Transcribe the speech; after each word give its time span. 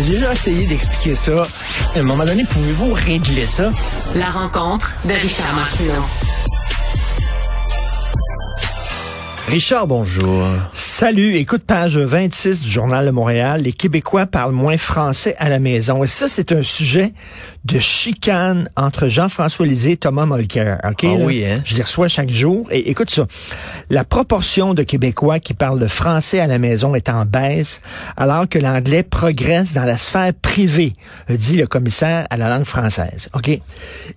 J'ai 0.00 0.12
déjà 0.12 0.32
essayé 0.32 0.66
d'expliquer 0.66 1.14
ça. 1.14 1.46
À 1.94 1.98
un 1.98 2.02
moment 2.02 2.24
donné, 2.24 2.44
pouvez-vous 2.44 2.94
régler 2.94 3.46
ça? 3.46 3.70
La 4.14 4.30
rencontre 4.30 4.94
de 5.04 5.12
Richard 5.12 5.54
Martineau. 5.54 6.04
Richard, 9.50 9.88
bonjour. 9.88 10.44
Salut, 10.72 11.34
écoute 11.34 11.62
page 11.66 11.96
26 11.96 12.62
du 12.62 12.70
Journal 12.70 13.04
de 13.06 13.10
Montréal. 13.10 13.62
Les 13.62 13.72
Québécois 13.72 14.26
parlent 14.26 14.52
moins 14.52 14.76
français 14.76 15.34
à 15.38 15.48
la 15.48 15.58
maison. 15.58 16.04
Et 16.04 16.06
ça, 16.06 16.28
c'est 16.28 16.52
un 16.52 16.62
sujet 16.62 17.12
de 17.64 17.78
chicane 17.80 18.68
entre 18.76 19.08
Jean-François 19.08 19.66
Lisée 19.66 19.92
et 19.92 19.96
Thomas 19.96 20.24
Mulcair. 20.26 20.78
OK? 20.88 21.04
Ah 21.04 21.14
oui, 21.18 21.44
hein? 21.44 21.60
Je 21.64 21.74
les 21.74 21.82
reçois 21.82 22.06
chaque 22.06 22.30
jour. 22.30 22.68
Et 22.70 22.90
écoute 22.90 23.10
ça. 23.10 23.26
La 23.88 24.04
proportion 24.04 24.72
de 24.72 24.84
Québécois 24.84 25.40
qui 25.40 25.52
parlent 25.54 25.80
le 25.80 25.88
français 25.88 26.38
à 26.38 26.46
la 26.46 26.58
maison 26.58 26.94
est 26.94 27.08
en 27.08 27.24
baisse, 27.24 27.80
alors 28.16 28.48
que 28.48 28.58
l'anglais 28.58 29.02
progresse 29.02 29.72
dans 29.74 29.84
la 29.84 29.96
sphère 29.98 30.32
privée, 30.40 30.92
dit 31.28 31.56
le 31.56 31.66
commissaire 31.66 32.26
à 32.30 32.36
la 32.36 32.48
langue 32.50 32.64
française. 32.64 33.28
OK? 33.34 33.50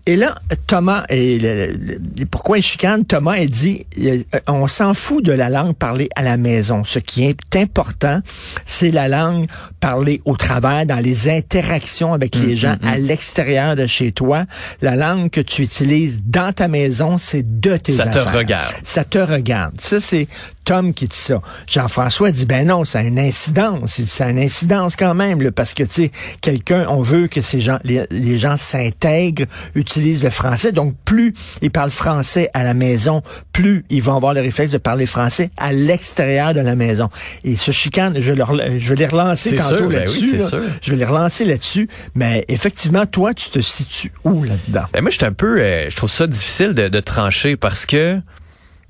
Et 0.05 0.15
là, 0.15 0.35
Thomas, 0.67 1.05
et 1.09 1.39
le- 1.39 1.73
le- 1.73 2.25
pourquoi 2.27 2.59
il 2.59 2.63
chicane? 2.63 3.03
Thomas 3.05 3.33
a 3.39 3.45
dit, 3.45 3.85
euh, 3.99 4.21
on 4.47 4.67
s'en 4.67 4.93
fout 4.93 5.22
de 5.23 5.31
la 5.31 5.49
langue 5.49 5.73
parlée 5.73 6.09
à 6.15 6.21
la 6.21 6.37
maison. 6.37 6.83
Ce 6.83 6.99
qui 6.99 7.25
est 7.25 7.55
important, 7.55 8.19
c'est 8.65 8.91
la 8.91 9.07
langue 9.07 9.47
parlée 9.79 10.21
au 10.25 10.35
travail, 10.35 10.85
dans 10.85 10.99
les 10.99 11.29
interactions 11.29 12.13
avec 12.13 12.33
Mm, 12.39 12.45
les 12.45 12.55
gens 12.55 12.75
à 12.83 12.97
l'extérieur 12.97 13.75
de 13.75 13.87
chez 13.87 14.11
toi. 14.11 14.45
La 14.81 14.95
langue 14.95 15.29
que 15.29 15.41
tu 15.41 15.63
utilises 15.63 16.21
dans 16.25 16.53
ta 16.53 16.67
maison, 16.67 17.17
c'est 17.17 17.59
de 17.59 17.77
tes 17.77 17.91
Ça 17.91 18.07
te 18.07 18.17
regarde. 18.17 18.73
Ça 18.83 19.03
te 19.03 19.17
regarde. 19.17 19.79
Ça, 19.79 19.99
c'est 19.99 20.27
Tom 20.63 20.93
qui 20.93 21.07
dit 21.07 21.15
ça. 21.17 21.41
Jean-François 21.67 22.31
dit, 22.31 22.45
ben 22.45 22.67
non, 22.67 22.83
ça 22.85 22.99
a 22.99 23.01
une 23.03 23.19
incidence. 23.19 23.97
Il 23.99 24.05
dit, 24.05 24.11
ça 24.11 24.25
a 24.25 24.29
une 24.29 24.39
incidence 24.39 24.95
quand 24.95 25.13
même, 25.13 25.41
là, 25.41 25.51
parce 25.51 25.73
que, 25.73 25.83
tu 25.83 26.03
sais, 26.03 26.11
quelqu'un, 26.41 26.85
on 26.89 27.01
veut 27.01 27.27
que 27.27 27.41
ces 27.41 27.61
gens, 27.61 27.79
les, 27.83 28.05
les 28.11 28.37
gens 28.37 28.57
s'intègrent, 28.57 29.45
utilisent 29.75 30.23
le 30.23 30.29
français. 30.29 30.71
Donc, 30.71 30.95
plus 31.05 31.33
ils 31.61 31.71
parlent 31.71 31.91
français 31.91 32.49
à 32.53 32.63
la 32.63 32.73
maison, 32.73 33.21
plus 33.51 33.85
ils 33.89 34.01
vont 34.01 34.15
avoir 34.15 34.33
le 34.33 34.41
réflexe 34.41 34.71
de 34.71 34.77
parler 34.77 35.05
français 35.05 35.51
à 35.57 35.71
l'extérieur 35.73 36.53
de 36.53 36.59
la 36.59 36.75
maison. 36.75 37.09
Et 37.43 37.55
ce 37.55 37.71
chicane, 37.71 38.19
je, 38.19 38.33
leur, 38.33 38.53
je 38.77 38.89
vais 38.89 38.95
les 38.95 39.05
relancer 39.05 39.49
C'est 39.51 39.55
tantôt 39.57 39.87
ben 39.87 39.99
là-dessus. 39.99 40.19
oui, 40.21 40.29
c'est 40.31 40.37
là. 40.37 40.47
sûr. 40.47 40.61
Je 40.81 40.91
vais 40.91 40.97
les 40.97 41.05
relancer 41.05 41.45
là-dessus. 41.45 41.89
Mais 42.15 42.45
effectivement, 42.47 43.05
toi, 43.05 43.33
tu 43.33 43.49
te 43.49 43.59
situes 43.59 44.11
où 44.23 44.43
là-dedans? 44.43 44.85
Ben 44.93 45.01
moi, 45.01 45.09
je 45.11 45.17
suis 45.17 45.25
un 45.25 45.33
peu, 45.33 45.59
euh, 45.59 45.89
je 45.89 45.95
trouve 45.95 46.09
ça 46.11 46.27
difficile 46.27 46.73
de, 46.73 46.87
de 46.87 46.99
trancher 46.99 47.55
parce 47.57 47.85
que, 47.85 48.19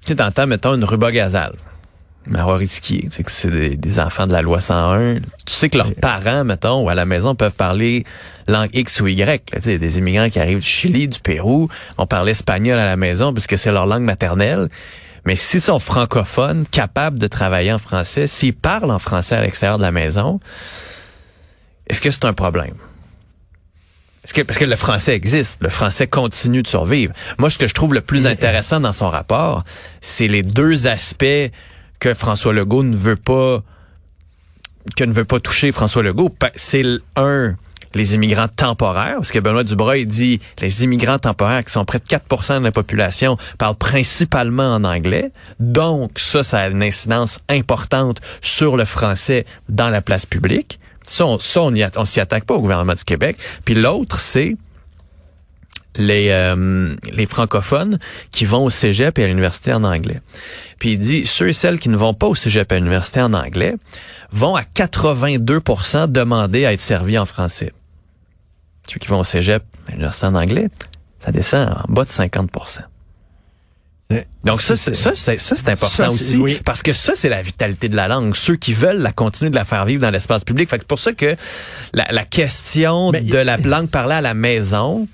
tu 0.03 0.11
sais, 0.11 0.15
t'entends, 0.15 0.47
mettons, 0.47 0.75
une 0.75 0.83
ruba 0.83 1.11
gazelle. 1.11 1.53
Marorisquier, 2.25 3.01
tu 3.03 3.11
sais 3.11 3.23
que 3.23 3.31
c'est 3.31 3.51
des, 3.51 3.75
des 3.75 3.99
enfants 3.99 4.27
de 4.27 4.33
la 4.33 4.41
loi 4.41 4.61
101. 4.61 5.15
Tu 5.45 5.53
sais 5.53 5.69
que 5.69 5.77
leurs 5.77 5.93
parents, 5.93 6.45
mettons, 6.45 6.83
ou 6.83 6.89
à 6.89 6.95
la 6.95 7.05
maison, 7.05 7.35
peuvent 7.35 7.53
parler 7.53 8.05
langue 8.47 8.69
X 8.73 9.01
ou 9.01 9.07
Y. 9.07 9.51
là. 9.51 9.59
Tu 9.59 9.61
sais, 9.61 9.77
des 9.77 9.97
immigrants 9.97 10.29
qui 10.29 10.39
arrivent 10.39 10.59
du 10.59 10.65
Chili, 10.65 11.07
du 11.07 11.19
Pérou, 11.19 11.67
on 11.97 12.05
parle 12.05 12.29
espagnol 12.29 12.79
à 12.79 12.85
la 12.85 12.95
maison 12.95 13.33
puisque 13.33 13.57
c'est 13.57 13.71
leur 13.71 13.85
langue 13.85 14.03
maternelle. 14.03 14.69
Mais 15.25 15.35
s'ils 15.35 15.61
sont 15.61 15.79
francophones, 15.79 16.65
capables 16.69 17.19
de 17.19 17.27
travailler 17.27 17.71
en 17.71 17.77
français, 17.77 18.27
s'ils 18.27 18.53
parlent 18.53 18.91
en 18.91 18.99
français 18.99 19.35
à 19.35 19.41
l'extérieur 19.41 19.77
de 19.77 19.83
la 19.83 19.91
maison, 19.91 20.39
est-ce 21.87 22.01
que 22.01 22.11
c'est 22.11 22.25
un 22.25 22.33
problème? 22.33 22.75
Est-ce 24.23 24.33
que, 24.33 24.41
parce 24.41 24.57
que 24.57 24.65
le 24.65 24.75
français 24.77 25.15
existe, 25.15 25.61
le 25.61 25.69
français 25.69 26.07
continue 26.07 26.63
de 26.63 26.67
survivre. 26.67 27.13
Moi, 27.39 27.49
ce 27.49 27.57
que 27.57 27.67
je 27.67 27.73
trouve 27.73 27.93
le 27.93 28.01
plus 28.01 28.25
intéressant 28.25 28.79
dans 28.79 28.93
son 28.93 29.09
rapport, 29.09 29.65
c'est 29.99 30.29
les 30.29 30.41
deux 30.41 30.87
aspects 30.87 31.51
que 31.99 32.13
François 32.13 32.53
Legault 32.53 32.83
ne 32.83 32.95
veut 32.95 33.17
pas, 33.17 33.63
que 34.95 35.03
ne 35.03 35.11
veut 35.11 35.25
pas 35.25 35.41
toucher 35.41 35.73
François 35.73 36.03
Legault. 36.03 36.33
C'est 36.55 36.83
un, 37.17 37.55
les 37.95 38.15
immigrants 38.15 38.47
temporaires, 38.47 39.15
parce 39.15 39.31
que 39.31 39.39
Benoît 39.39 39.65
Dubois, 39.65 39.97
il 39.97 40.07
dit, 40.07 40.39
les 40.59 40.85
immigrants 40.85 41.19
temporaires, 41.19 41.63
qui 41.65 41.73
sont 41.73 41.83
près 41.83 41.99
de 41.99 42.05
4% 42.05 42.59
de 42.59 42.63
la 42.63 42.71
population, 42.71 43.37
parlent 43.57 43.75
principalement 43.75 44.75
en 44.75 44.85
anglais. 44.85 45.31
Donc, 45.59 46.17
ça, 46.19 46.45
ça 46.45 46.59
a 46.59 46.67
une 46.69 46.83
incidence 46.83 47.39
importante 47.49 48.21
sur 48.41 48.77
le 48.77 48.85
français 48.85 49.45
dans 49.67 49.89
la 49.89 50.01
place 50.01 50.25
publique. 50.25 50.79
Ça, 51.07 51.25
on, 51.25 51.39
s'y 51.39 52.19
attaque 52.19 52.45
pas 52.45 52.53
au 52.53 52.61
gouvernement 52.61 52.93
du 52.93 53.03
Québec. 53.03 53.37
Puis 53.65 53.75
l'autre, 53.75 54.19
c'est 54.19 54.55
les, 55.95 56.29
euh, 56.31 56.95
les 57.11 57.25
francophones 57.25 57.99
qui 58.31 58.45
vont 58.45 58.63
au 58.63 58.69
cégep 58.69 59.17
et 59.19 59.23
à 59.23 59.27
l'université 59.27 59.73
en 59.73 59.83
anglais. 59.83 60.21
Puis 60.79 60.93
il 60.93 60.99
dit, 60.99 61.25
ceux 61.25 61.49
et 61.49 61.53
celles 61.53 61.79
qui 61.79 61.89
ne 61.89 61.97
vont 61.97 62.13
pas 62.13 62.27
au 62.27 62.35
cégep 62.35 62.71
et 62.71 62.75
à 62.75 62.77
l'université 62.79 63.21
en 63.21 63.33
anglais 63.33 63.75
vont 64.31 64.55
à 64.55 64.63
82% 64.63 66.11
demander 66.11 66.65
à 66.65 66.73
être 66.73 66.81
servis 66.81 67.19
en 67.19 67.25
français. 67.25 67.71
Ceux 68.87 68.99
qui 68.99 69.07
vont 69.07 69.19
au 69.19 69.23
cégep 69.23 69.63
et 69.87 69.89
à 69.89 69.91
l'université 69.91 70.25
en 70.25 70.35
anglais, 70.35 70.69
ça 71.19 71.31
descend 71.31 71.69
en 71.69 71.93
bas 71.93 72.03
de 72.03 72.09
50 72.09 72.49
donc 74.43 74.61
ça, 74.61 74.75
c'est, 74.77 74.93
ça, 74.95 75.11
c'est, 75.15 75.39
ça, 75.39 75.55
c'est 75.55 75.69
important 75.69 76.03
Ça, 76.03 76.09
aussi, 76.09 76.37
oui. 76.37 76.59
parce 76.65 76.81
que 76.83 76.93
ça, 76.93 77.13
c'est 77.15 77.29
la 77.29 77.41
vitalité 77.41 77.89
de 77.89 77.95
la 77.95 78.07
langue. 78.07 78.35
Ceux 78.35 78.55
qui 78.55 78.73
veulent 78.73 78.97
la 79.01 79.11
continuer 79.11 79.49
de 79.51 79.55
la 79.55 79.65
faire 79.65 79.85
vivre 79.85 80.01
dans 80.01 80.11
l'espace 80.11 80.43
public. 80.43 80.69
Fait 80.69 80.77
que 80.77 80.83
c'est 80.83 80.87
pour 80.87 80.99
ça 80.99 81.13
que 81.13 81.35
la, 81.93 82.07
la 82.11 82.25
question 82.25 83.11
Mais- 83.11 83.21
de 83.21 83.37
la 83.37 83.57
langue 83.57 83.89
parlée 83.89 84.15
à 84.15 84.21
la 84.21 84.33
maison, 84.33 85.07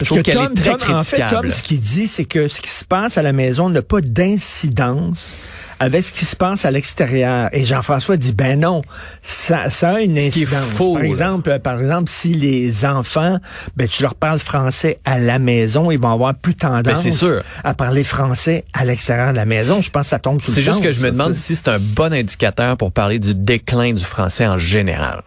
je 0.00 0.06
trouve 0.06 0.22
qu'elle 0.22 0.38
est 0.38 0.54
très 0.54 0.76
Tom, 0.76 0.96
en 0.96 1.02
fait. 1.02 1.22
Tom, 1.30 1.50
ce 1.50 1.62
qu'il 1.62 1.80
dit, 1.80 2.06
c'est 2.06 2.24
que 2.24 2.48
ce 2.48 2.60
qui 2.60 2.70
se 2.70 2.84
passe 2.84 3.18
à 3.18 3.22
la 3.22 3.32
maison 3.32 3.68
n'a 3.70 3.82
pas 3.82 4.00
d'incidence 4.00 5.34
avec 5.78 6.04
ce 6.04 6.12
qui 6.12 6.24
se 6.24 6.36
passe 6.36 6.64
à 6.64 6.70
l'extérieur. 6.70 7.48
Et 7.52 7.64
Jean-François 7.64 8.16
dit, 8.16 8.32
ben 8.32 8.58
non, 8.60 8.78
ça, 9.20 9.68
ça 9.70 9.94
a 9.94 10.00
une 10.00 10.18
Ce 10.18 10.26
incidence. 10.28 10.60
faux, 10.76 10.94
par 10.94 11.02
exemple, 11.02 11.50
euh, 11.50 11.58
par 11.58 11.80
exemple, 11.80 12.08
si 12.10 12.34
les 12.34 12.84
enfants, 12.84 13.38
ben 13.76 13.88
tu 13.88 14.02
leur 14.02 14.14
parles 14.14 14.38
français 14.38 14.98
à 15.04 15.18
la 15.18 15.38
maison, 15.40 15.90
ils 15.90 15.98
vont 15.98 16.12
avoir 16.12 16.34
plus 16.34 16.54
tendance 16.54 17.02
Ben, 17.04 17.10
sûr. 17.10 17.42
à 17.64 17.74
parler 17.74 18.04
français 18.04 18.64
à 18.72 18.84
l'extérieur 18.84 19.32
de 19.32 19.36
la 19.38 19.44
maison. 19.44 19.80
Je 19.80 19.90
pense 19.90 20.04
que 20.04 20.10
ça 20.10 20.18
tombe 20.20 20.40
sous 20.40 20.48
le 20.50 20.54
C'est 20.54 20.62
juste 20.62 20.82
que 20.82 20.92
je 20.92 21.04
me 21.04 21.10
demande 21.10 21.34
si 21.34 21.56
c'est 21.56 21.68
un 21.68 21.80
bon 21.80 22.12
indicateur 22.12 22.76
pour 22.76 22.92
parler 22.92 23.18
du 23.18 23.34
déclin 23.34 23.92
du 23.92 24.04
français 24.04 24.46
en 24.46 24.58
général. 24.58 25.22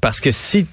Parce 0.00 0.20
que 0.20 0.30
si 0.32 0.66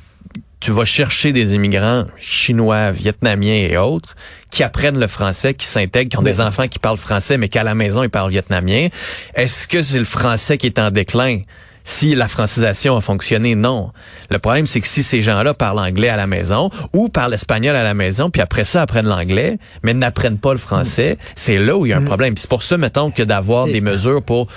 tu 0.60 0.72
vas 0.72 0.86
chercher 0.86 1.32
des 1.32 1.54
immigrants 1.56 2.06
chinois, 2.18 2.92
vietnamiens 2.92 3.56
et 3.56 3.78
autres 3.78 4.16
qui 4.52 4.64
apprennent 4.64 5.00
le 5.00 5.08
français, 5.08 5.54
qui 5.54 5.66
s'intègrent, 5.66 6.10
qui 6.10 6.18
ont 6.18 6.24
des 6.24 6.42
enfants 6.42 6.68
qui 6.68 6.80
parlent 6.80 6.98
français, 6.98 7.38
mais 7.38 7.50
qu'à 7.50 7.64
la 7.64 7.76
maison 7.76 8.04
ils 8.04 8.10
parlent 8.10 8.32
vietnamien, 8.32 8.90
est-ce 9.36 9.68
que 9.68 9.82
c'est 9.82 10.00
le 10.00 10.06
français 10.06 10.58
qui 10.58 10.68
est 10.68 10.80
en 10.80 10.92
déclin? 10.92 11.42
Si 11.86 12.14
la 12.14 12.28
francisation 12.28 12.96
a 12.96 13.02
fonctionné, 13.02 13.56
non. 13.56 13.92
Le 14.30 14.38
problème, 14.38 14.68
c'est 14.68 14.82
que 14.82 14.86
si 14.86 15.02
ces 15.02 15.22
gens-là 15.22 15.54
parlent 15.54 15.80
anglais 15.80 16.10
à 16.10 16.18
la 16.18 16.28
maison 16.28 16.70
ou 16.94 17.10
parlent 17.10 17.34
espagnol 17.34 17.76
à 17.76 17.84
la 17.84 17.94
maison, 17.94 18.30
puis 18.30 18.42
après 18.42 18.66
ça 18.66 18.82
apprennent 18.82 19.08
l'anglais, 19.08 19.58
mais 19.82 19.94
n'apprennent 19.94 20.38
pas 20.38 20.52
le 20.52 20.60
français, 20.60 21.18
c'est 21.36 21.58
là 21.58 21.78
où 21.78 21.86
il 21.86 21.90
y 21.90 21.94
a 21.94 21.98
un 21.98 22.04
problème. 22.04 22.34
Puis 22.34 22.42
C'est 22.42 22.50
pour 22.50 22.64
ça, 22.64 22.78
mettons, 22.78 23.12
que 23.12 23.24
d'avoir 23.24 23.66
des 23.66 23.82
mesures 23.82 24.22
pour 24.22 24.48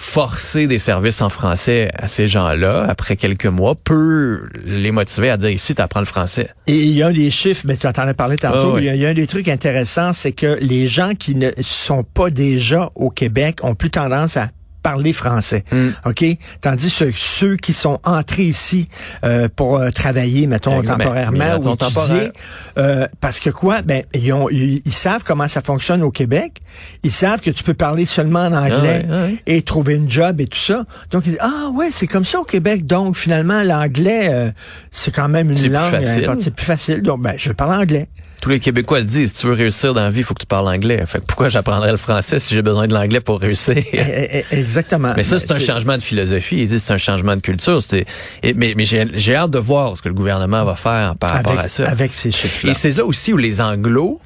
forcer 0.00 0.66
des 0.66 0.78
services 0.78 1.20
en 1.20 1.28
français 1.28 1.90
à 1.94 2.08
ces 2.08 2.26
gens-là, 2.26 2.86
après 2.88 3.16
quelques 3.16 3.44
mois, 3.46 3.74
peut 3.74 4.48
les 4.64 4.92
motiver 4.92 5.28
à 5.28 5.36
dire 5.36 5.50
ici, 5.50 5.74
tu 5.74 5.82
apprends 5.82 6.00
le 6.00 6.06
français. 6.06 6.48
Et 6.66 6.78
il 6.78 6.92
y 6.96 7.02
a 7.02 7.12
des 7.12 7.30
chiffres, 7.30 7.64
mais 7.66 7.76
tu 7.76 7.86
en 7.86 7.90
as 7.90 8.14
parlé 8.14 8.36
tantôt, 8.36 8.72
Ah 8.72 8.74
oui. 8.76 8.82
il, 8.82 8.86
y 8.86 8.88
a, 8.88 8.94
il 8.94 9.00
y 9.02 9.06
a 9.06 9.10
un 9.10 9.14
des 9.14 9.26
trucs 9.26 9.48
intéressants, 9.48 10.14
c'est 10.14 10.32
que 10.32 10.58
les 10.62 10.88
gens 10.88 11.12
qui 11.14 11.34
ne 11.34 11.50
sont 11.60 12.02
pas 12.02 12.30
déjà 12.30 12.90
au 12.94 13.10
Québec 13.10 13.58
ont 13.62 13.74
plus 13.74 13.90
tendance 13.90 14.38
à 14.38 14.48
parler 14.82 15.12
français. 15.12 15.64
Mm. 15.72 15.88
OK? 16.06 16.24
Tandis 16.60 16.94
que 16.96 17.10
ceux 17.12 17.56
qui 17.56 17.72
sont 17.72 17.98
entrés 18.04 18.44
ici 18.44 18.88
euh, 19.24 19.48
pour 19.54 19.76
euh, 19.76 19.90
travailler, 19.90 20.46
mettons, 20.46 20.80
Exactement. 20.80 21.10
temporairement 21.10 21.58
ou 21.58 21.74
étudier, 21.74 22.32
euh, 22.78 23.06
parce 23.20 23.40
que 23.40 23.50
quoi? 23.50 23.82
Ben, 23.82 24.02
ils, 24.14 24.32
ont, 24.32 24.48
ils, 24.50 24.82
ils 24.84 24.92
savent 24.92 25.22
comment 25.24 25.48
ça 25.48 25.62
fonctionne 25.62 26.02
au 26.02 26.10
Québec. 26.10 26.60
Ils 27.02 27.12
savent 27.12 27.40
que 27.40 27.50
tu 27.50 27.62
peux 27.64 27.74
parler 27.74 28.06
seulement 28.06 28.40
en 28.46 28.52
anglais 28.52 29.04
Ah 29.08 29.12
ouais, 29.12 29.22
ouais. 29.22 29.42
et 29.46 29.62
trouver 29.62 29.94
une 29.96 30.10
job 30.10 30.40
et 30.40 30.46
tout 30.46 30.58
ça. 30.58 30.84
Donc, 31.10 31.26
ils 31.26 31.30
disent, 31.30 31.40
ah 31.40 31.70
ouais, 31.74 31.90
c'est 31.90 32.06
comme 32.06 32.24
ça 32.24 32.40
au 32.40 32.44
Québec. 32.44 32.86
Donc, 32.86 33.16
finalement, 33.16 33.62
l'anglais, 33.62 34.28
euh, 34.32 34.50
c'est 34.90 35.14
quand 35.14 35.28
même 35.28 35.50
une 35.50 35.72
langue. 35.72 35.98
C'est 36.02 36.54
plus 36.54 36.66
facile. 36.66 37.02
Donc, 37.02 37.22
ben, 37.22 37.34
je 37.36 37.52
parle 37.52 37.74
anglais. 37.74 38.08
Tous 38.40 38.48
les 38.48 38.58
Québécois 38.60 39.00
le 39.00 39.04
disent, 39.04 39.30
si 39.34 39.40
tu 39.40 39.46
veux 39.48 39.52
réussir 39.52 39.92
dans 39.92 40.02
la 40.02 40.10
vie, 40.10 40.20
il 40.20 40.24
faut 40.24 40.32
que 40.34 40.40
tu 40.40 40.46
parles 40.46 40.68
anglais. 40.68 41.02
Fait 41.06 41.18
que 41.20 41.24
pourquoi 41.26 41.50
j'apprendrais 41.50 41.90
le 41.90 41.98
français 41.98 42.38
si 42.38 42.54
j'ai 42.54 42.62
besoin 42.62 42.86
de 42.86 42.94
l'anglais 42.94 43.20
pour 43.20 43.38
réussir? 43.38 43.74
Eh, 43.76 43.84
eh, 43.92 44.44
eh, 44.50 44.58
Exactement. 44.58 45.12
Mais 45.16 45.22
ça, 45.24 45.38
c'est 45.38 45.52
un 45.52 45.58
changement 45.58 45.96
de 45.98 46.02
philosophie, 46.02 46.66
c'est 46.68 46.92
un 46.92 46.98
changement 46.98 47.36
de 47.36 47.42
culture. 47.42 47.80
et- 47.92 48.54
mais 48.54 48.72
mais 48.76 48.84
j'ai 48.86 49.34
hâte 49.34 49.50
de 49.50 49.58
voir 49.58 49.96
ce 49.96 50.02
que 50.02 50.08
le 50.08 50.14
gouvernement 50.14 50.64
va 50.64 50.74
faire 50.74 51.16
par 51.16 51.30
rapport 51.30 51.52
avec, 51.52 51.64
à 51.66 51.68
ça. 51.68 51.88
avec 51.90 52.12
ces 52.14 52.30
chiffres-là. 52.30 52.70
Et 52.70 52.74
c'est 52.74 52.96
là 52.96 53.04
aussi 53.04 53.32
où 53.32 53.36
les 53.36 53.60
anglos, 53.60 54.20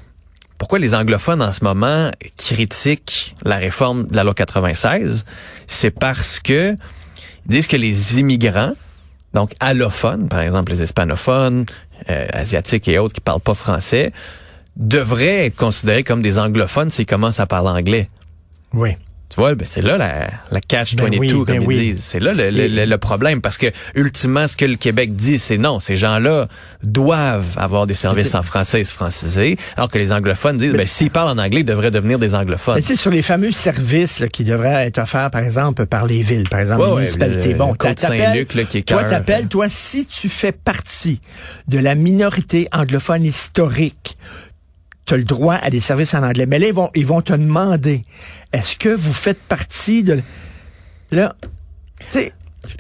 pourquoi 0.59 0.79
les 0.79 0.95
anglophones 0.95 1.43
en 1.43 1.53
ce 1.53 1.65
moment 1.65 2.11
critiquent 2.39 3.35
la 3.45 3.57
réforme 3.57 4.07
de 4.07 4.15
la 4.17 4.23
loi 4.23 4.35
96, 4.35 5.25
c'est 5.67 5.91
parce 5.91 6.39
que 6.39 6.73
ils 7.47 7.51
disent 7.51 7.67
que 7.67 7.77
les 7.77 8.21
immigrants, 8.21 8.73
donc 9.35 9.55
allophones, 9.61 10.29
par 10.29 10.41
exemple 10.41 10.73
les 10.73 10.83
hispanophones, 10.83 11.67
euh, 12.09 12.27
asiatiques 12.33 12.89
et 12.89 12.99
autres 12.99 13.15
qui 13.15 13.21
parlent 13.21 13.41
pas 13.41 13.55
français, 13.55 14.13
devraient 14.77 15.47
être 15.47 15.57
considérés 15.57 16.03
comme 16.05 16.23
des 16.23 16.39
anglophones 16.39 16.91
s'ils 16.91 17.07
commencent 17.07 17.41
à 17.41 17.47
parler 17.47 17.69
anglais. 17.69 18.09
Oui. 18.73 18.97
Tu 19.35 19.41
vois, 19.41 19.55
ben 19.57 19.67
c'est 19.67 19.83
là 19.83 19.97
la, 19.97 20.29
la 20.53 20.61
catch 20.61 20.95
Ben 20.95 21.07
22, 21.07 21.19
oui, 21.19 21.29
comme 21.31 21.45
ben 21.47 21.63
ils 21.63 21.67
oui. 21.67 21.77
disent. 21.95 22.05
C'est 22.05 22.21
là 22.21 22.33
le, 22.35 22.51
le- 22.51 22.69
le- 22.69 22.85
le 22.85 22.99
problème, 22.99 23.41
parce 23.41 23.59
que 23.59 23.67
ultimement, 23.97 24.47
ce 24.47 24.57
que 24.57 24.65
le 24.65 24.77
Québec 24.77 25.17
dit, 25.17 25.41
c'est 25.41 25.59
non, 25.59 25.81
ces 25.81 25.97
gens-là 25.97 26.47
doivent 26.85 27.57
avoir 27.57 27.87
des 27.89 27.95
services 27.95 28.35
en 28.37 28.43
français 28.45 28.85
franciser, 28.85 29.57
alors 29.77 29.89
que 29.91 29.99
les 29.99 30.13
anglophones 30.13 30.59
disent, 30.59 30.73
ben, 30.73 30.87
s'ils 30.87 31.11
parlent 31.11 31.37
en 31.37 31.43
anglais, 31.43 31.61
ils 31.61 31.65
devraient 31.65 31.91
devenir 31.91 32.19
des 32.21 32.35
anglophones. 32.35 32.77
Mais 32.77 32.83
tu 32.83 32.89
sais, 32.89 32.97
sur 32.97 33.11
les 33.11 33.23
fameux 33.23 33.51
services 33.51 34.21
là, 34.21 34.29
qui 34.29 34.45
devraient 34.45 34.87
être 34.87 34.99
offerts, 34.99 35.31
par 35.33 35.43
exemple, 35.43 35.87
par 35.87 36.07
les 36.07 36.23
villes, 36.23 36.49
par 36.49 36.61
exemple, 36.61 36.83
Ouais, 36.83 36.89
les 36.91 36.95
municipalités. 36.97 37.53
le- 37.53 37.59
bon, 37.59 37.75
Saint-Luc, 37.97 38.55
là, 38.55 38.63
qui 38.65 38.79
est 38.79 38.83
toi, 38.89 39.03
t'appelles, 39.05 39.49
toi, 39.49 39.67
si 39.69 40.07
tu 40.07 40.29
fais 40.29 40.53
partie 40.53 41.21
de 41.67 41.79
la 41.79 41.95
minorité 41.97 42.69
anglophone 42.73 43.25
historique, 43.25 44.17
tu 45.07 45.15
as 45.15 45.17
le 45.17 45.25
droit 45.25 45.55
à 45.55 45.71
des 45.71 45.81
services 45.81 46.15
en 46.15 46.23
anglais. 46.23 46.47
Mais 46.47 46.59
là, 46.59 46.69
ils 46.69 46.75
vont, 46.75 46.91
ils 46.95 47.07
vont 47.07 47.21
te 47.21 47.33
demander, 47.33 48.05
est-ce 48.53 48.77
que 48.77 48.89
vous 48.89 49.13
faites 49.13 49.41
partie 49.41 50.03
de... 50.03 50.21
Là, 51.11 51.37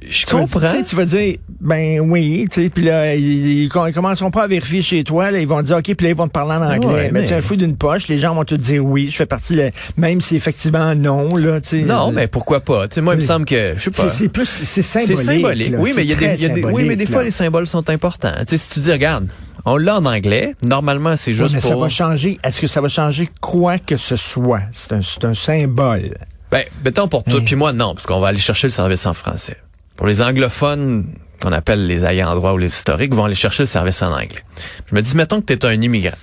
Je 0.08 0.26
comprends. 0.26 0.60
Tu, 0.60 0.66
sais, 0.66 0.84
tu 0.84 0.96
vas 0.96 1.04
dire, 1.04 1.36
ben 1.60 2.00
oui, 2.00 2.46
tu 2.50 2.62
sais, 2.62 2.70
puis 2.70 2.84
là, 2.84 3.14
ils, 3.14 3.62
ils, 3.64 3.68
com- 3.68 3.86
ils 3.88 3.94
commenceront 3.94 4.30
pas 4.30 4.44
à 4.44 4.46
vérifier 4.46 4.82
chez 4.82 5.04
toi, 5.04 5.30
là, 5.30 5.38
ils 5.40 5.46
vont 5.48 5.58
te 5.60 5.66
dire, 5.66 5.76
OK, 5.78 5.84
puis 5.94 6.04
là, 6.04 6.10
ils 6.10 6.16
vont 6.16 6.26
te 6.26 6.32
parler 6.32 6.54
en 6.54 6.62
anglais. 6.70 6.86
Ouais, 6.86 7.10
mais 7.12 7.20
mais- 7.20 7.26
tu 7.26 7.32
es 7.32 7.36
un 7.36 7.40
fou 7.42 7.56
d'une 7.56 7.76
poche, 7.76 8.08
les 8.08 8.18
gens 8.18 8.34
vont 8.34 8.44
te 8.44 8.54
dire 8.54 8.84
oui, 8.84 9.08
je 9.10 9.16
fais 9.16 9.26
partie, 9.26 9.56
de- 9.56 9.70
même 9.96 10.20
si 10.20 10.36
effectivement 10.36 10.94
non, 10.94 11.36
là, 11.36 11.60
tu 11.60 11.68
sais. 11.68 11.82
Non, 11.82 12.08
euh, 12.08 12.12
mais 12.12 12.26
pourquoi 12.26 12.60
pas? 12.60 12.88
Tu 12.88 12.96
sais, 12.96 13.00
moi, 13.00 13.14
il 13.14 13.18
me 13.18 13.22
Oui. 13.22 13.26
semble 13.26 13.44
que, 13.46 13.74
je 13.76 13.82
sais 13.84 13.90
pas. 13.90 14.02
c'est 14.10 14.24
c'est 14.24 14.28
plus, 14.28 14.46
c'est 14.46 14.64
C'est 14.82 14.82
symbolique. 14.82 15.20
symbolique. 15.24 15.70
là. 15.70 15.78
Oui, 15.78 15.92
mais 15.96 16.04
il 16.04 16.10
y 16.10 16.12
a 16.12 16.16
C'est 16.16 16.36
des, 16.36 16.42
y 16.42 16.46
a 16.46 16.48
des- 16.50 16.64
oui, 16.64 16.72
mais 16.72 16.78
symbolique, 16.80 16.98
des 16.98 17.06
fois, 17.06 17.18
là. 17.18 17.24
les 17.24 17.30
symboles 17.30 17.66
sont 17.66 17.88
importants. 17.90 18.32
Tu 18.40 18.44
sais, 18.50 18.58
si 18.58 18.70
tu 18.70 18.80
dis, 18.80 18.92
regarde, 18.92 19.28
on 19.64 19.76
l'a 19.78 19.96
en 19.98 20.04
anglais, 20.04 20.54
normalement, 20.66 21.16
c'est 21.16 21.32
juste 21.32 21.54
mais 21.54 21.60
ça 21.62 21.74
va 21.76 21.88
changer. 21.88 22.38
Est-ce 22.44 22.60
que 22.60 22.66
ça 22.66 22.80
va 22.82 22.88
changer 22.88 23.28
quoi 23.40 23.78
que 23.78 23.96
ce 23.96 24.16
soit? 24.16 24.60
C'est 24.72 24.92
un, 24.92 25.00
c'est 25.02 25.24
un 25.24 25.32
symbole. 25.34 26.16
Ben, 26.50 26.64
mettons 26.84 27.08
pour 27.08 27.24
toi 27.24 27.40
Hein? 27.40 27.42
puis 27.44 27.56
moi, 27.56 27.72
non, 27.72 27.94
parce 27.94 28.06
qu'on 28.06 28.20
va 28.20 28.28
aller 28.28 28.38
chercher 28.38 28.66
le 28.68 28.72
service 28.72 29.06
en 29.06 29.14
français. 29.14 29.56
Pour 29.96 30.06
les 30.06 30.22
anglophones, 30.22 31.06
qu'on 31.40 31.52
appelle 31.52 31.86
les 31.86 32.04
ayants 32.04 32.34
droit 32.34 32.52
ou 32.52 32.58
les 32.58 32.66
historiques, 32.66 33.14
vont 33.14 33.24
aller 33.24 33.34
chercher 33.34 33.62
le 33.62 33.68
service 33.68 34.02
en 34.02 34.12
anglais. 34.12 34.42
Je 34.90 34.94
me 34.94 35.02
dis, 35.02 35.16
mettons 35.16 35.40
que 35.40 35.46
tu 35.46 35.54
es 35.54 35.64
un 35.64 35.80
immigrant, 35.80 36.16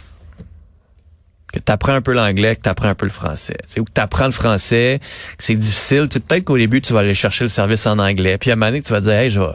que 1.54 1.60
tu 1.60 1.72
apprends 1.72 1.94
un 1.94 2.02
peu 2.02 2.14
l'anglais, 2.14 2.56
que 2.56 2.62
tu 2.62 2.70
apprends 2.70 2.90
un 2.90 2.96
peu 2.96 3.06
le 3.06 3.12
français, 3.12 3.58
ou 3.78 3.84
que 3.84 3.92
tu 3.94 4.02
apprends 4.02 4.26
le 4.26 4.32
français, 4.32 5.00
que 5.38 5.44
c'est 5.44 5.56
difficile. 5.56 6.08
Peut-être 6.10 6.46
qu'au 6.46 6.58
début, 6.58 6.82
tu 6.82 6.94
vas 6.94 7.00
aller 7.00 7.16
chercher 7.16 7.46
le 7.46 7.50
service 7.50 7.86
en 7.88 8.00
anglais, 8.00 8.38
puis 8.38 8.50
à 8.50 8.54
un 8.54 8.56
moment 8.56 8.68
donné, 8.72 8.82
tu 8.82 8.92
vas 8.92 9.02
dire, 9.02 9.14
hey, 9.14 9.30
je 9.30 9.40
vais... 9.40 9.48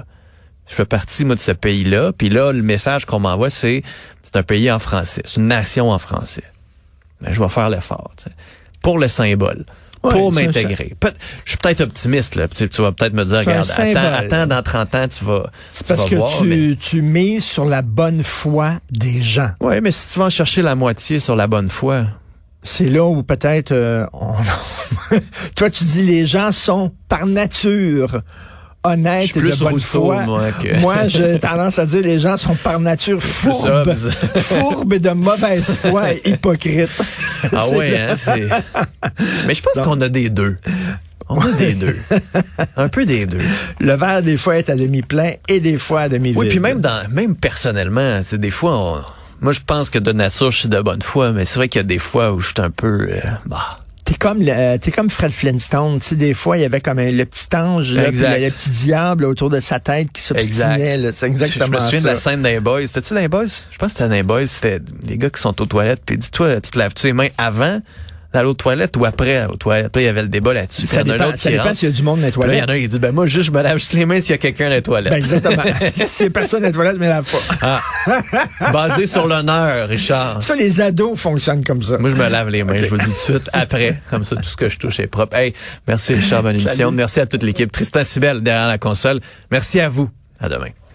Je 0.68 0.74
fais 0.74 0.84
partie, 0.84 1.24
de 1.24 1.36
ce 1.36 1.52
pays-là. 1.52 2.12
Puis 2.12 2.28
là, 2.28 2.52
le 2.52 2.60
message 2.60 3.04
qu'on 3.04 3.20
m'envoie, 3.20 3.50
c'est 3.50 3.84
c'est 4.24 4.34
un 4.34 4.42
pays 4.42 4.68
en 4.72 4.80
français. 4.80 5.22
C'est 5.24 5.36
une 5.36 5.46
nation 5.46 5.90
en 5.90 5.98
français. 6.00 6.42
Mais 7.20 7.32
je 7.32 7.40
vais 7.40 7.48
faire 7.48 7.70
l'effort, 7.70 8.12
pour 8.82 8.98
le 8.98 9.06
symbole 9.06 9.64
pour 10.10 10.32
m'intégrer. 10.32 10.94
Je 11.44 11.50
suis 11.50 11.58
peut-être 11.58 11.80
optimiste, 11.82 12.34
là. 12.34 12.48
Tu, 12.48 12.68
tu 12.68 12.82
vas 12.82 12.92
peut-être 12.92 13.14
me 13.14 13.24
dire, 13.24 13.38
regarde, 13.38 13.64
symbole. 13.64 13.96
attends, 13.96 14.36
attends, 14.36 14.46
dans 14.46 14.62
30 14.62 14.94
ans, 14.94 15.06
tu 15.08 15.24
vas, 15.24 15.50
C'est 15.72 15.86
parce 15.86 16.02
vas 16.02 16.08
que 16.08 16.14
voir. 16.16 16.30
tu, 16.38 16.44
mais- 16.44 16.76
tu 16.76 17.02
mises 17.02 17.44
sur 17.44 17.64
la 17.64 17.82
bonne 17.82 18.22
foi 18.22 18.74
des 18.90 19.22
gens. 19.22 19.50
Ouais, 19.60 19.80
mais 19.80 19.92
si 19.92 20.08
tu 20.08 20.18
vas 20.18 20.26
en 20.26 20.30
chercher 20.30 20.62
la 20.62 20.74
moitié 20.74 21.18
sur 21.18 21.36
la 21.36 21.46
bonne 21.46 21.68
foi, 21.68 22.04
C'est 22.62 22.88
là 22.88 23.04
où 23.04 23.22
peut-être 23.22 23.72
euh, 23.72 24.06
on- 24.12 24.34
toi 25.54 25.70
tu 25.70 25.84
dis 25.84 26.02
les 26.02 26.26
gens 26.26 26.50
sont 26.52 26.92
par 27.08 27.26
nature 27.26 28.22
Suis 28.94 29.40
et 29.40 29.42
de 29.42 29.56
bonne 29.56 29.72
Rousseau, 29.72 30.04
foi. 30.06 30.22
moi, 30.22 30.42
que- 30.52 30.78
Moi, 30.80 31.08
j'ai 31.08 31.38
tendance 31.38 31.78
à 31.78 31.86
dire 31.86 32.02
les 32.02 32.20
gens 32.20 32.36
sont 32.36 32.54
par 32.54 32.78
nature 32.80 33.22
fourbes, 33.22 33.92
fourbes 34.36 34.92
et 34.94 34.98
de 34.98 35.10
mauvaise 35.10 35.76
foi 35.76 36.12
et 36.12 36.22
hypocrites. 36.30 36.90
ah 37.52 37.68
ouais, 37.70 37.90
là. 37.90 38.12
hein, 38.12 38.16
c'est. 38.16 38.48
Mais 39.46 39.54
je 39.54 39.62
pense 39.62 39.82
qu'on 39.82 40.00
a 40.00 40.08
des 40.08 40.30
deux. 40.30 40.56
On 41.28 41.40
a 41.40 41.50
des 41.52 41.74
deux. 41.74 41.96
Un 42.76 42.88
peu 42.88 43.04
des 43.04 43.26
deux. 43.26 43.40
Le 43.80 43.94
verre 43.94 44.22
des 44.22 44.36
fois 44.36 44.58
est 44.58 44.70
à 44.70 44.76
demi 44.76 45.02
plein 45.02 45.32
et 45.48 45.58
des 45.58 45.76
fois 45.78 46.02
à 46.02 46.08
demi 46.08 46.28
vide. 46.30 46.38
Oui, 46.38 46.48
puis 46.48 46.60
même 46.60 46.80
dans, 46.80 47.08
même 47.10 47.34
personnellement, 47.34 48.20
c'est 48.22 48.38
des 48.38 48.50
fois, 48.52 48.78
on- 48.78 49.00
moi 49.40 49.52
je 49.52 49.58
pense 49.66 49.90
que 49.90 49.98
de 49.98 50.12
nature 50.12 50.52
je 50.52 50.58
suis 50.60 50.68
de 50.68 50.80
bonne 50.80 51.02
foi, 51.02 51.32
mais 51.32 51.44
c'est 51.44 51.56
vrai 51.58 51.68
qu'il 51.68 51.80
y 51.80 51.84
a 51.84 51.86
des 51.86 51.98
fois 51.98 52.32
où 52.32 52.40
je 52.40 52.46
suis 52.46 52.54
un 52.60 52.70
peu, 52.70 53.08
euh, 53.10 53.20
bah, 53.44 53.80
T'es 54.06 54.14
comme 54.14 54.40
le- 54.40 54.52
euh, 54.52 54.78
t'es 54.78 54.92
comme 54.92 55.10
Fred 55.10 55.32
Flintstone, 55.32 55.98
tu 55.98 56.06
sais 56.10 56.14
des 56.14 56.32
fois 56.32 56.56
il 56.56 56.60
y 56.60 56.64
avait 56.64 56.80
comme 56.80 57.00
un- 57.00 57.10
le 57.10 57.24
petit 57.26 57.46
ange 57.56 57.92
là, 57.92 58.04
le, 58.10 58.44
le 58.44 58.50
petit 58.52 58.70
diable 58.70 59.24
autour 59.24 59.50
de 59.50 59.58
sa 59.60 59.80
tête 59.80 60.12
qui 60.12 60.22
s'obstinait 60.22 60.96
là. 60.96 61.12
c'est 61.12 61.26
exactement 61.26 61.66
Je 61.66 61.70
me 61.72 61.78
souviens 61.80 62.00
ça. 62.00 62.08
de 62.08 62.12
la 62.14 62.16
scène 62.16 62.42
d'un 62.42 62.60
boys. 62.60 62.86
C'était-tu 62.86 63.14
d'un 63.14 63.26
boys? 63.28 63.46
Je 63.70 63.76
pense 63.78 63.92
que 63.92 63.98
c'était 63.98 64.08
d'un 64.08 64.22
boys. 64.22 64.46
C'était 64.46 64.78
les 65.08 65.16
gars 65.16 65.28
qui 65.28 65.40
sont 65.42 65.60
aux 65.60 65.66
toilettes. 65.66 66.02
Puis 66.06 66.16
dis-toi, 66.18 66.60
tu 66.60 66.70
te 66.70 66.78
laves-tu 66.78 67.08
les 67.08 67.12
mains 67.12 67.28
avant? 67.36 67.80
D'aller 68.32 68.48
aux 68.48 68.54
toilettes 68.54 68.96
ou 68.96 69.04
après 69.04 69.46
aux 69.46 69.56
toilettes? 69.56 69.92
Puis 69.92 70.02
là, 70.02 70.04
il 70.04 70.06
y 70.06 70.08
avait 70.08 70.22
le 70.22 70.28
débat 70.28 70.54
là-dessus. 70.54 70.86
Ça 70.86 71.04
dépend, 71.04 71.36
ça 71.36 71.50
dépend 71.50 71.74
s'il 71.74 71.88
y 71.88 71.92
a 71.92 71.94
du 71.94 72.02
monde 72.02 72.20
dans 72.20 72.26
les 72.26 72.32
là, 72.32 72.36
il 72.36 72.40
y 72.40 72.42
toilettes. 72.42 72.64
en 72.64 72.72
a 72.72 72.76
un 72.76 72.80
qui 72.80 72.88
dit, 72.88 72.98
ben 72.98 73.12
moi, 73.12 73.26
juste, 73.26 73.46
je 73.46 73.50
me 73.50 73.62
lave 73.62 73.78
juste 73.78 73.92
les 73.92 74.06
mains 74.06 74.20
s'il 74.20 74.30
y 74.30 74.34
a 74.34 74.38
quelqu'un 74.38 74.68
dans 74.68 74.74
les 74.74 74.82
toilettes. 74.82 75.12
Ben 75.12 75.18
exactement. 75.18 75.62
si 75.94 76.24
y 76.24 76.26
a 76.26 76.30
personne 76.30 76.60
dans 76.62 76.68
les 76.68 76.72
toilettes, 76.72 76.98
mais 76.98 77.08
lave 77.08 77.24
pas. 77.24 78.72
Basé 78.72 79.06
sur 79.06 79.26
l'honneur, 79.26 79.88
Richard. 79.88 80.42
Ça, 80.42 80.54
les 80.56 80.80
ados 80.80 81.18
fonctionnent 81.18 81.64
comme 81.64 81.82
ça. 81.82 81.98
Moi, 81.98 82.10
je 82.10 82.16
me 82.16 82.28
lave 82.28 82.48
les 82.48 82.64
mains. 82.64 82.76
Je 82.76 82.88
vous 82.88 82.96
le 82.96 83.04
dis 83.04 83.06
tout 83.06 83.32
de 83.32 83.38
suite 83.38 83.50
après. 83.52 84.00
Comme 84.10 84.24
ça, 84.24 84.36
tout 84.36 84.44
ce 84.44 84.56
que 84.56 84.68
je 84.68 84.78
touche 84.78 85.00
est 85.00 85.06
propre. 85.06 85.36
Hey, 85.36 85.52
merci 85.86 86.14
Richard, 86.14 86.42
bonne 86.42 86.56
émission. 86.56 86.90
Merci 86.92 87.20
à 87.20 87.26
toute 87.26 87.42
l'équipe. 87.42 87.70
Tristan 87.70 88.04
Sibel 88.04 88.42
derrière 88.42 88.68
la 88.68 88.78
console. 88.78 89.20
Merci 89.50 89.80
à 89.80 89.88
vous. 89.88 90.10
À 90.40 90.48
demain. 90.48 90.85